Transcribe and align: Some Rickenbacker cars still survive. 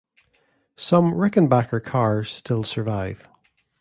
Some 0.77 1.13
Rickenbacker 1.13 1.83
cars 1.83 2.31
still 2.31 2.63
survive. 2.63 3.27